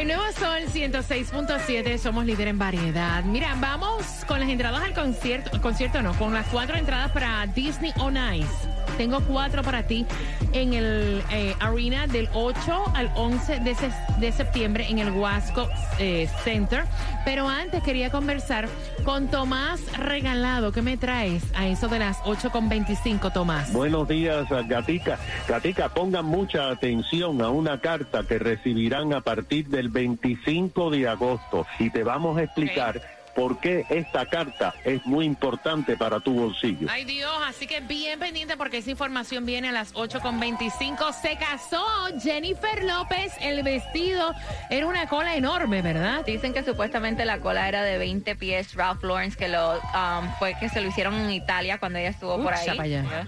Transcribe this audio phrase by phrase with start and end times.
[0.00, 3.22] El nuevo Sol 106.7, somos líder en variedad.
[3.22, 7.92] Mira, vamos con las entradas al concierto, concierto no, con las cuatro entradas para Disney
[7.98, 8.48] on Ice.
[8.96, 10.04] Tengo cuatro para ti
[10.52, 15.68] en el eh, Arena del 8 al 11 de, se- de septiembre en el Huasco
[15.98, 16.84] eh, Center.
[17.24, 18.68] Pero antes quería conversar
[19.04, 20.72] con Tomás Regalado.
[20.72, 23.72] ¿Qué me traes a eso de las 8.25, Tomás?
[23.72, 25.18] Buenos días, Gatica.
[25.48, 31.66] Gatica, pongan mucha atención a una carta que recibirán a partir del 25 de agosto
[31.78, 33.00] y te vamos a explicar
[33.34, 36.88] por qué esta carta es muy importante para tu bolsillo.
[36.90, 41.12] Ay Dios, así que bien pendiente porque esa información viene a las 8.25.
[41.12, 41.84] Se casó
[42.20, 44.34] Jennifer López, el vestido
[44.68, 46.24] era una cola enorme, ¿verdad?
[46.24, 48.74] Dicen que supuestamente la cola era de 20 pies.
[48.74, 52.42] Ralph Lawrence que lo um, fue que se lo hicieron en Italia cuando ella estuvo
[52.42, 52.76] por ahí.
[52.76, 53.26] pa' allá.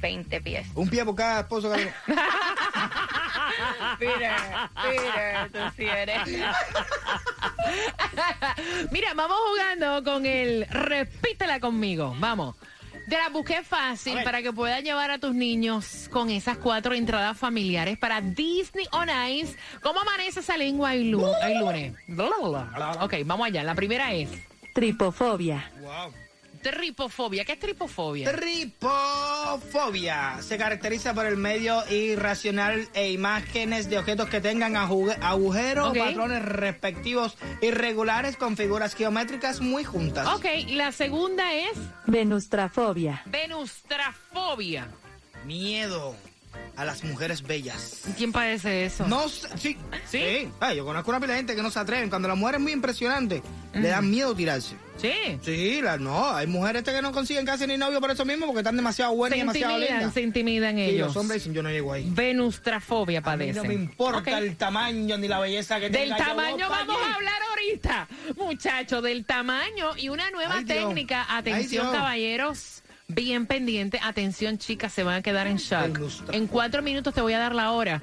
[0.00, 0.66] 20 pies.
[0.74, 1.92] Un pie por cada esposo que
[3.98, 4.32] Peter,
[4.82, 6.28] Peter, tú sí eres.
[8.90, 12.14] Mira, vamos jugando con el repítela conmigo.
[12.18, 12.56] Vamos.
[13.08, 17.36] Te la busqué fácil para que puedas llevar a tus niños con esas cuatro entradas
[17.36, 19.56] familiares para Disney on Ice.
[19.82, 21.92] ¿Cómo amanece esa lengua el, lu- el lunes?
[23.00, 23.64] Ok, vamos allá.
[23.64, 24.28] La primera es
[24.74, 25.72] Tripofobia.
[25.80, 26.12] Wow.
[26.60, 27.44] Tripofobia.
[27.44, 28.30] ¿Qué es tripofobia?
[28.32, 35.92] Tripofobia se caracteriza por el medio irracional e imágenes de objetos que tengan agujeros o
[35.94, 40.26] patrones respectivos irregulares con figuras geométricas muy juntas.
[40.28, 41.72] Ok, la segunda es
[42.06, 43.22] Venustrafobia.
[43.26, 44.88] venustrafobia.
[45.44, 46.14] Miedo
[46.76, 48.02] a las mujeres bellas.
[48.16, 49.06] ¿Quién padece eso?
[49.06, 49.76] No, sé- sí,
[50.10, 50.48] ¿Sí?
[50.60, 52.08] Ay, yo conozco una pila de gente que no se atreven.
[52.10, 53.42] Cuando la mujer es muy impresionante,
[53.74, 54.74] le dan miedo tirarse.
[54.96, 55.12] Sí.
[55.42, 58.60] Sí, la- no, hay mujeres que no consiguen casi ni novio por eso mismo porque
[58.60, 60.14] están demasiado buenas Se y demasiado lindas.
[60.14, 61.08] se intimidan Y ellos.
[61.08, 62.06] los hombres dicen, yo no llego ahí.
[62.10, 63.56] Venustrafobia A mí padecen.
[63.56, 66.18] no me importa el tamaño ni la belleza que Del tenga.
[66.18, 67.04] yo tamaño vamos allí.
[67.12, 71.26] a hablar ahorita, muchachos, del tamaño y una nueva Ay, técnica.
[71.34, 72.79] Atención, caballeros,
[73.14, 74.00] bien pendiente.
[74.02, 75.98] Atención, chicas, se van a quedar en shock.
[76.32, 78.02] En cuatro minutos te voy a dar la hora.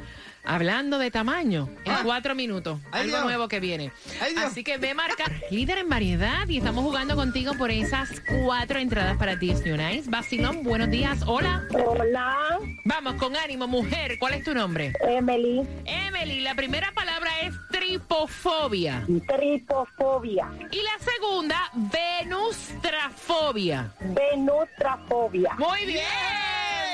[0.49, 1.99] Hablando de tamaño, en Ah.
[2.05, 3.25] cuatro minutos, Ay, algo Dios.
[3.25, 3.91] nuevo que viene.
[4.21, 4.33] Ay.
[4.37, 9.17] Así que ve marcar líder en variedad y estamos jugando contigo por esas cuatro entradas
[9.17, 10.09] para Disney Ice.
[10.09, 11.65] Basilón, buenos días, hola.
[11.85, 14.17] Hola, Vamos con ánimo, mujer.
[14.19, 14.93] ¿Cuál es tu nombre?
[15.05, 15.63] Emily.
[15.83, 19.05] Emily, Areli, la primera palabra es tripofobia.
[19.27, 20.49] Tripofobia.
[20.71, 23.91] Y la segunda, venustrafobia.
[23.99, 25.53] Venustrafobia.
[25.57, 26.03] Muy bien.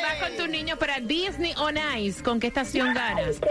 [0.04, 2.22] Vas con tus niños para Disney on Ice.
[2.22, 3.40] ¿Con qué estación Ay, ganas?
[3.40, 3.50] Qué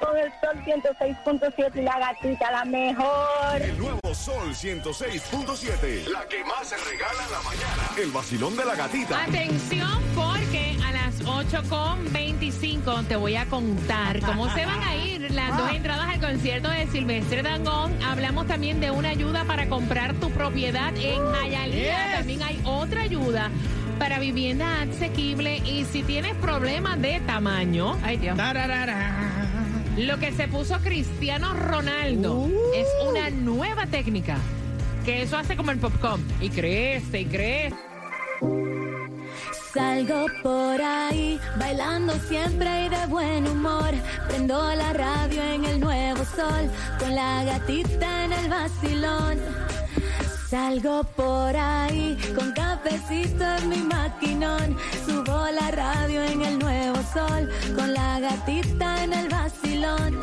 [0.00, 3.62] con el Sol 106.7 y la gatita, la mejor.
[3.62, 6.08] El nuevo Sol 106.7.
[6.08, 7.90] La que más se regala en la mañana.
[7.96, 9.22] El vacilón de la gatita.
[9.22, 10.29] Atención, por
[11.36, 16.08] 8 con 25 te voy a contar cómo se van a ir las dos entradas
[16.08, 17.92] al concierto de Silvestre Dangón.
[18.02, 22.16] Hablamos también de una ayuda para comprar tu propiedad en Jayalía.
[22.16, 23.50] También hay otra ayuda
[23.98, 27.96] para vivienda asequible y si tienes problemas de tamaño.
[28.02, 28.36] Ay Dios.
[29.96, 33.10] Lo que se puso Cristiano Ronaldo es uh.
[33.10, 34.36] una nueva técnica
[35.04, 37.89] que eso hace como el popcorn y crece y crece.
[40.00, 43.90] Salgo por ahí, bailando siempre y de buen humor.
[44.28, 49.38] Prendo la radio en el nuevo sol, con la gatita en el vacilón.
[50.48, 54.74] Salgo por ahí, con cafecito en mi maquinón.
[55.04, 60.18] Subo la radio en el nuevo sol, con la gatita en el vacilón.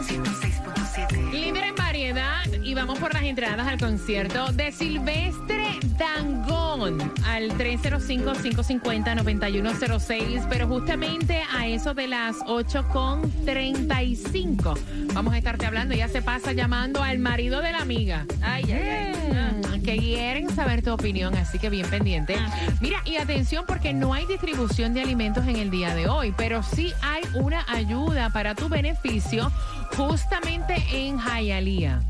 [1.32, 5.67] Líder en variedad y vamos por las entradas al concierto de Silvestre
[5.98, 14.78] Dangón al 305-550-9106, pero justamente a eso de las 8.35
[15.14, 18.26] vamos a estarte hablando, ya se pasa llamando al marido de la amiga.
[18.42, 19.32] Ay, ay, ay.
[19.32, 22.36] Mm, que quieren saber tu opinión, así que bien pendiente.
[22.82, 26.62] Mira, y atención porque no hay distribución de alimentos en el día de hoy, pero
[26.62, 29.52] sí hay una ayuda para tu beneficio
[29.96, 32.02] justamente en Hialeah.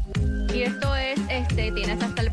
[0.54, 2.30] Y esto es, este, tienes hasta el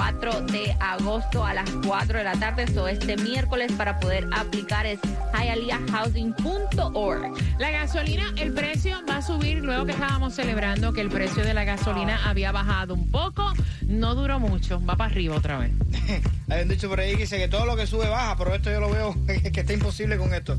[0.00, 4.86] 24 de agosto a las 4 de la tarde, o este miércoles para poder aplicar
[4.86, 4.98] es
[5.34, 7.58] hialeahhousing.org.
[7.58, 11.52] La gasolina, el precio va a subir luego que estábamos celebrando que el precio de
[11.52, 13.52] la gasolina había bajado un poco.
[13.86, 15.72] No duró mucho, va para arriba otra vez.
[16.48, 18.70] Hay un dicho por ahí que dice que todo lo que sube baja, pero esto
[18.70, 19.14] yo lo veo
[19.52, 20.56] que está imposible con esto.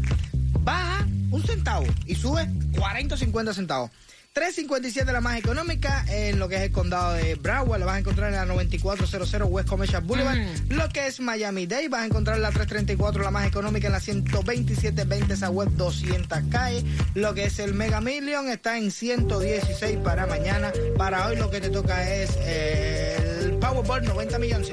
[0.59, 2.47] Baja un centavo y sube
[2.77, 3.89] 40 o 50 centavos.
[4.33, 7.81] 357 la más económica en lo que es el condado de Broward.
[7.81, 10.37] La vas a encontrar en la 9400 West Commercial Boulevard.
[10.69, 13.99] Lo que es Miami Dade, vas a encontrar la 334 la más económica en la
[13.99, 16.85] 12720 esa web 200 calle.
[17.13, 20.71] Lo que es el Mega Million está en 116 para mañana.
[20.97, 24.71] Para hoy lo que te toca es eh, el Powerball 90 millones.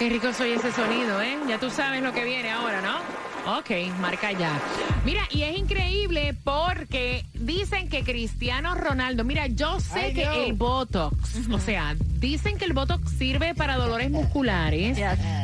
[0.00, 1.38] Qué rico soy ese sonido, ¿eh?
[1.46, 3.29] Ya tú sabes lo que viene ahora, ¿no?
[3.46, 3.70] Ok,
[4.00, 4.60] marca ya.
[5.04, 11.48] Mira, y es increíble porque dicen que Cristiano Ronaldo, mira, yo sé que el Botox,
[11.50, 14.98] o sea, dicen que el Botox sirve para dolores musculares,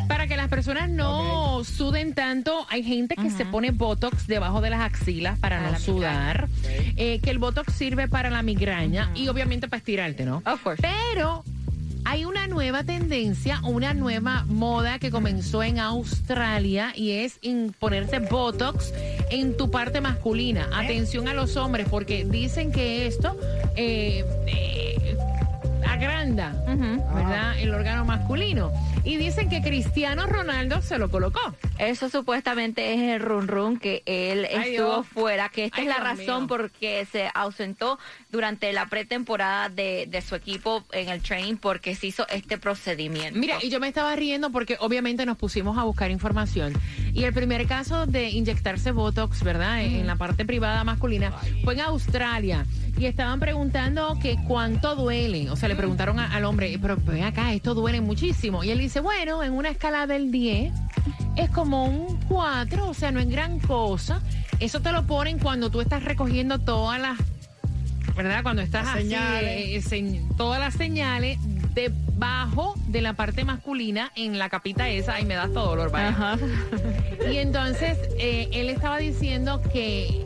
[0.09, 2.67] para que las personas no suden tanto.
[2.69, 6.49] Hay gente que se pone Botox debajo de las axilas para no sudar,
[6.97, 10.43] eh, que el Botox sirve para la migraña y obviamente para estirarte, ¿no?
[10.47, 10.83] Of course.
[10.83, 11.45] Pero
[12.09, 17.41] hay una nueva tendencia, una nueva moda que comenzó en Australia y es
[17.81, 18.95] ponerte Botox
[19.29, 20.69] en tu parte masculina.
[20.73, 23.37] Atención a los hombres porque dicen que esto
[23.75, 24.86] eh, eh,
[25.97, 26.53] agranda,
[27.15, 27.59] ¿verdad?
[27.59, 28.71] El órgano masculino.
[29.05, 31.41] Y dicen que Cristiano Ronaldo se lo colocó.
[31.79, 35.07] Eso supuestamente es el run run que él Ay, estuvo Dios.
[35.09, 36.49] fuera, que esta Ay, es la Dios razón mío.
[36.49, 37.99] por que se ausentó
[38.33, 43.39] durante la pretemporada de, de su equipo en el training porque se hizo este procedimiento.
[43.39, 46.73] Mira, y yo me estaba riendo porque obviamente nos pusimos a buscar información.
[47.13, 49.83] Y el primer caso de inyectarse Botox, ¿verdad?
[49.83, 51.33] En la parte privada masculina,
[51.65, 52.67] fue en Australia.
[52.99, 55.51] Y estaban preguntando que cuánto duele.
[55.51, 58.65] O sea, le preguntaron a- al hombre, pero ven acá, esto duele muchísimo.
[58.65, 60.73] Y él dice, bueno, en una escala del 10
[61.37, 64.23] es como un 4, o sea, no es gran cosa.
[64.61, 67.19] Eso te lo ponen cuando tú estás recogiendo todas las
[68.17, 68.43] ¿verdad?
[68.43, 71.37] Cuando estás Las así, eh, señ- todas las señales
[71.75, 76.09] debajo de la parte masculina en la capita esa, y me da hasta dolor, vaya.
[76.09, 76.39] Ajá.
[77.31, 80.25] Y entonces eh, él estaba diciendo que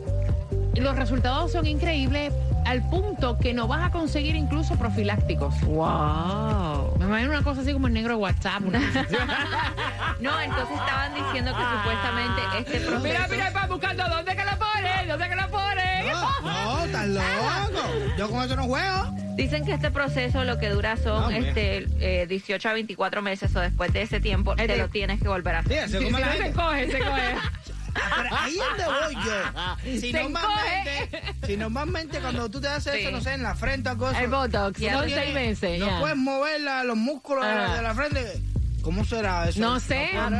[0.75, 2.31] los resultados son increíbles
[2.65, 5.59] al punto que no vas a conseguir incluso profilácticos.
[5.61, 6.97] Wow.
[6.99, 8.61] Me imagino una cosa así como el negro de WhatsApp.
[8.65, 9.15] una cosa así.
[10.19, 12.99] No, entonces estaban diciendo que supuestamente este proceso...
[13.03, 16.11] mira, mira, va buscando dónde que lo pone, dónde que lo pone.
[16.11, 17.81] No, no, estás loco.
[18.17, 19.15] Yo con eso no juego.
[19.35, 21.47] Dicen que este proceso lo que dura son No, mira.
[21.49, 25.19] este eh, 18 a 24 meses o después de ese tiempo te Este- lo tienes
[25.19, 25.71] que volver a hacer.
[25.89, 26.51] Sí, así Sí, se gente.
[26.53, 27.35] coge, se coge.
[27.93, 29.31] Pero ahí es donde voy yo.
[29.83, 33.89] Si Se normalmente, si normalmente cuando tú te haces eso, no sé, en la frente
[33.89, 34.21] o cosas.
[34.21, 35.79] El Botox, Ya no seis meses.
[35.79, 35.99] No ya.
[35.99, 37.75] puedes mover la- los músculos de la- Ajá.
[37.75, 38.41] de la frente.
[38.81, 39.59] ¿Cómo será eso?
[39.59, 40.39] No sé, cuando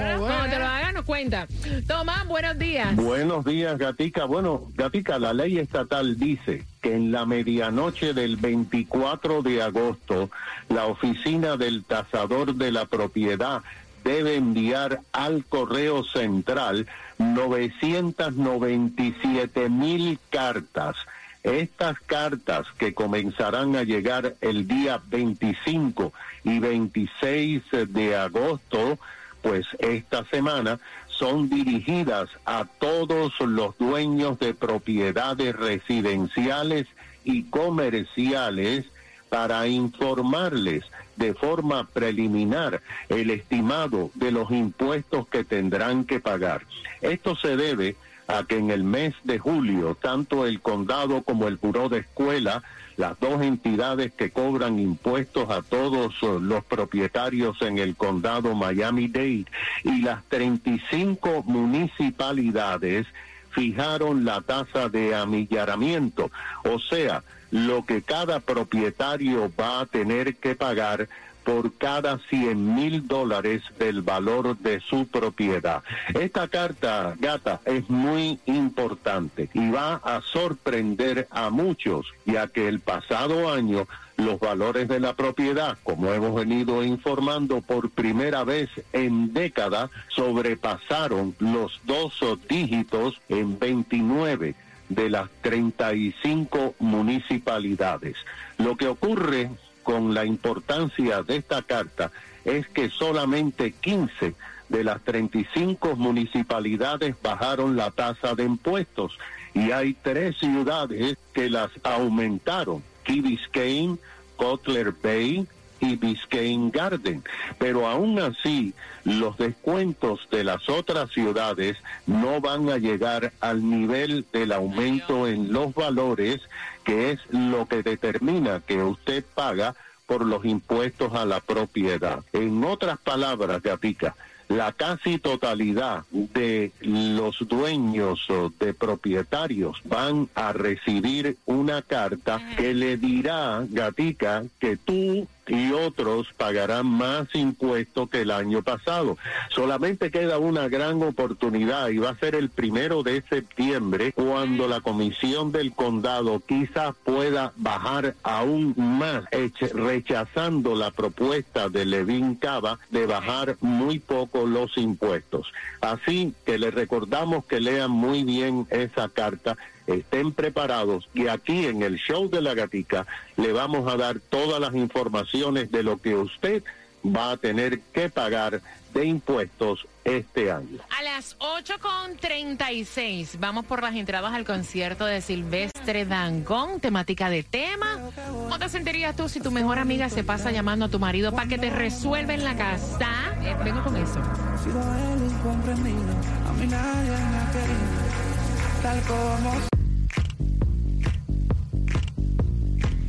[0.49, 1.47] te lo hagan nos cuenta.
[1.87, 2.95] Tomás, buenos días.
[2.95, 4.25] Buenos días, Gatica.
[4.25, 10.31] Bueno, Gatica, la ley estatal dice que en la medianoche del 24 de agosto,
[10.69, 13.61] la oficina del tasador de la propiedad
[14.03, 16.87] debe enviar al correo central
[17.17, 20.95] 997 mil cartas.
[21.43, 26.13] Estas cartas que comenzarán a llegar el día 25
[26.43, 28.99] y 26 de agosto,
[29.41, 36.87] pues esta semana son dirigidas a todos los dueños de propiedades residenciales
[37.23, 38.85] y comerciales
[39.29, 40.83] para informarles
[41.21, 46.63] de forma preliminar el estimado de los impuestos que tendrán que pagar.
[47.01, 47.95] Esto se debe
[48.27, 52.63] a que en el mes de julio, tanto el condado como el buró de escuela,
[52.97, 59.45] las dos entidades que cobran impuestos a todos eh, los propietarios en el condado Miami-Dade
[59.83, 63.05] y las 35 municipalidades
[63.51, 66.31] fijaron la tasa de amillaramiento,
[66.63, 71.07] o sea, lo que cada propietario va a tener que pagar
[71.43, 75.83] por cada 100 mil dólares del valor de su propiedad.
[76.13, 82.79] Esta carta, gata, es muy importante y va a sorprender a muchos, ya que el
[82.79, 89.33] pasado año los valores de la propiedad, como hemos venido informando por primera vez en
[89.33, 92.13] décadas, sobrepasaron los dos
[92.47, 94.55] dígitos en 29
[94.95, 98.15] de las 35 municipalidades.
[98.57, 99.49] Lo que ocurre
[99.83, 102.11] con la importancia de esta carta
[102.45, 104.35] es que solamente 15
[104.69, 109.17] de las 35 municipalidades bajaron la tasa de impuestos
[109.53, 113.97] y hay tres ciudades que las aumentaron, Key Biscayne,
[114.37, 115.45] Cutler Bay
[115.81, 117.23] y Biscayne Garden.
[117.57, 118.73] Pero aún así,
[119.03, 125.51] los descuentos de las otras ciudades no van a llegar al nivel del aumento en
[125.51, 126.39] los valores,
[126.83, 132.23] que es lo que determina que usted paga por los impuestos a la propiedad.
[132.33, 134.15] En otras palabras, Gatica,
[134.49, 142.73] la casi totalidad de los dueños o de propietarios van a recibir una carta que
[142.73, 149.17] le dirá, Gatica, que tú y otros pagarán más impuestos que el año pasado.
[149.49, 154.81] Solamente queda una gran oportunidad y va a ser el primero de septiembre cuando la
[154.81, 159.25] comisión del condado quizás pueda bajar aún más,
[159.73, 165.51] rechazando la propuesta de Levin Cava de bajar muy poco los impuestos.
[165.81, 169.57] Así que les recordamos que lean muy bien esa carta
[169.93, 173.05] estén preparados y aquí en el show de la gatica
[173.37, 176.63] le vamos a dar todas las informaciones de lo que usted
[177.05, 178.61] va a tener que pagar
[178.93, 180.79] de impuestos este año.
[180.97, 187.99] A las 8.36 vamos por las entradas al concierto de Silvestre Dangón, temática de tema.
[188.15, 191.47] ¿Cómo te sentirías tú si tu mejor amiga se pasa llamando a tu marido para
[191.47, 193.35] que te resuelva en la casa?
[193.41, 194.19] Eh, vengo con eso.
[194.55, 194.81] He sido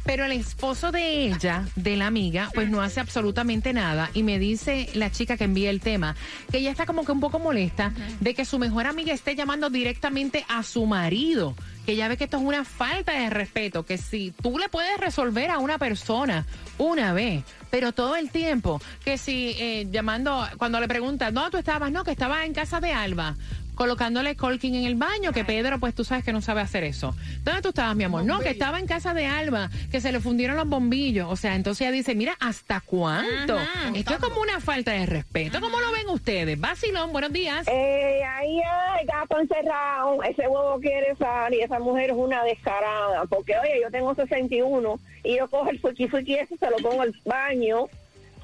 [0.06, 4.10] Pero el esposo de ella, de la amiga, pues no hace absolutamente nada.
[4.14, 6.16] Y me dice la chica que envía el tema
[6.52, 9.70] que ella está como que un poco molesta de que su mejor amiga esté llamando
[9.70, 11.56] directamente a su marido.
[11.86, 13.86] Que ya ve que esto es una falta de respeto.
[13.86, 16.46] Que si tú le puedes resolver a una persona
[16.78, 21.58] una vez, pero todo el tiempo, que si eh, llamando, cuando le preguntan, no, tú
[21.58, 23.36] estabas, no, que estaba en casa de Alba
[23.76, 27.16] colocándole colking en el baño, que Pedro, pues tú sabes que no sabe hacer eso.
[27.44, 28.24] ¿Dónde tú estabas, mi amor?
[28.26, 31.28] No, que estaba en casa de Alba, que se le fundieron los bombillos.
[31.30, 33.58] O sea, entonces ella dice, mira, ¿hasta cuánto?
[33.94, 35.60] Esto es como una falta de respeto.
[35.60, 36.60] ¿Cómo lo ven ustedes?
[36.60, 37.68] Vacilón, buenos días.
[37.68, 43.58] Eh, ahí hay gato encerrado, ese huevo quiere salir, esa mujer es una descarada, porque
[43.58, 47.16] oye, yo tengo 61 y yo cojo el fuiki fuiki ese, se lo pongo al
[47.26, 47.88] baño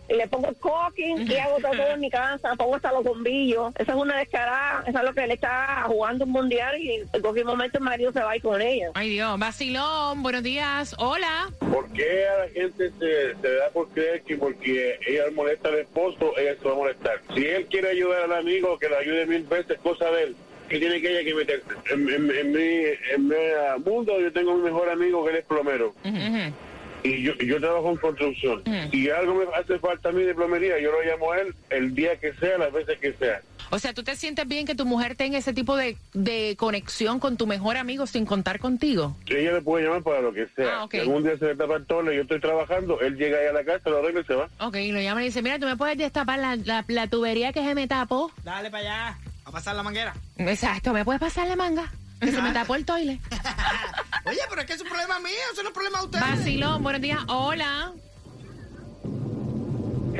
[0.10, 3.98] le pongo cooking y hago todo en mi casa, pongo hasta los bombillos, esa es
[3.98, 7.78] una descarada, esa es lo que él está jugando un mundial y en cualquier momento
[7.78, 8.92] el marido se va a ir con ella.
[8.96, 10.96] Ay Dios, vacilón, buenos días.
[10.98, 11.50] Hola.
[11.60, 15.80] ¿Por qué a la gente se, se da por creer que porque ella molesta al
[15.80, 17.22] esposo, ella se va a molestar?
[17.36, 20.36] Si él quiere ayudar al amigo, que le ayude mil veces, cosa de él.
[20.68, 21.64] ¿Qué tiene que ella que meter?
[21.92, 23.36] En, en- en mi, en mi
[23.84, 25.96] mundo yo tengo un mejor amigo que él es plomero.
[27.04, 28.64] Y yo, yo trabajo en construcción.
[28.92, 31.96] Si algo me hace falta a mí de plomería, yo lo llamo a él el
[31.96, 33.42] día que sea, las veces que sea.
[33.72, 37.20] O sea, ¿tú te sientes bien que tu mujer tenga ese tipo de, de conexión
[37.20, 39.16] con tu mejor amigo sin contar contigo?
[39.28, 40.82] Ella le puede llamar para lo que sea.
[40.82, 43.54] Ah, algún día se le tapa el tole, yo estoy trabajando, él llega ahí a
[43.54, 44.50] la casa, lo arregla y se va.
[44.60, 47.64] Ok, lo llama y dice, mira, tú me puedes destapar la, la, la tubería que
[47.64, 48.32] se me tapó.
[48.44, 49.18] Dale para allá.
[49.46, 50.16] A pasar la manguera.
[50.38, 51.92] Exacto, ¿me puedes pasar la manga?
[52.20, 53.20] Que se me tapó el toile.
[54.26, 56.26] Oye, pero es que es un problema mío, eso no es un problema de ustedes.
[56.30, 57.20] Vacilón, buenos días.
[57.28, 57.94] Hola.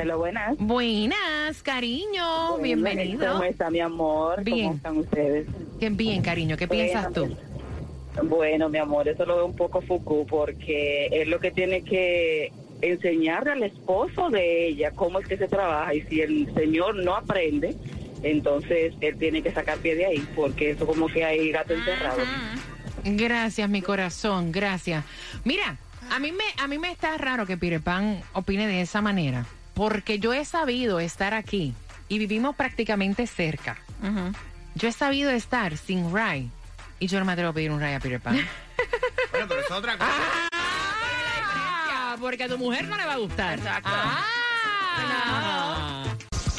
[0.00, 0.56] Hola, buenas.
[0.58, 2.56] Buenas, cariño.
[2.58, 3.32] Bienvenido.
[3.32, 4.42] ¿Cómo está mi amor?
[4.42, 4.68] Bien.
[4.68, 5.46] ¿Cómo están ustedes?
[5.78, 6.56] Qué bien, cariño.
[6.56, 7.36] ¿Qué piensas tú?
[8.22, 12.52] Bueno, mi amor, eso lo veo un poco fucu porque es lo que tiene que
[12.80, 17.14] enseñarle al esposo de ella cómo es que se trabaja y si el señor no
[17.14, 17.76] aprende,
[18.22, 22.22] entonces él tiene que sacar pie de ahí porque eso como que hay gato encerrado.
[23.04, 24.52] Gracias, mi corazón.
[24.52, 25.04] Gracias.
[25.44, 25.76] Mira,
[26.10, 29.46] a mí me, a mí me está raro que Peter Pan opine de esa manera,
[29.74, 31.74] porque yo he sabido estar aquí
[32.08, 33.78] y vivimos prácticamente cerca.
[34.74, 36.50] Yo he sabido estar sin Ray
[36.98, 38.36] y yo no me atrevo a pedir un Ray a Peter Pan.
[39.30, 40.10] Bueno, pero es otra cosa.
[40.52, 43.60] Ah, porque a tu mujer no le va a gustar.
[43.84, 44.24] Ah,